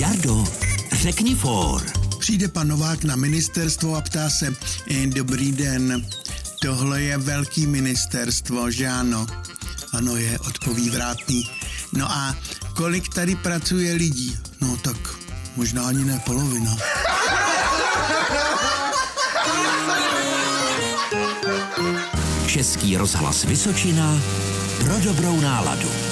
Jardo, 0.00 0.44
řekni 0.92 1.34
for. 1.34 1.82
Přijde 2.18 2.48
pan 2.48 2.68
Novák 2.68 3.04
na 3.04 3.16
ministerstvo 3.16 3.96
a 3.96 4.00
ptá 4.00 4.30
se, 4.30 4.54
eh, 4.90 5.06
dobrý 5.06 5.52
den, 5.52 6.06
tohle 6.62 7.02
je 7.02 7.18
velký 7.18 7.66
ministerstvo, 7.66 8.70
že 8.70 8.88
ano? 8.88 9.26
Ano 9.92 10.16
je, 10.16 10.38
odpoví 10.38 10.90
vrátný. 10.90 11.50
No 11.92 12.12
a 12.12 12.36
kolik 12.74 13.14
tady 13.14 13.36
pracuje 13.36 13.94
lidí? 13.94 14.38
No 14.60 14.76
tak 14.76 14.96
možná 15.56 15.82
ani 15.84 16.04
ne 16.04 16.20
polovina. 16.24 16.76
Český 22.46 22.96
rozhlas 22.96 23.44
Vysočina 23.44 24.20
pro 24.78 25.00
dobrou 25.00 25.40
náladu. 25.40 26.09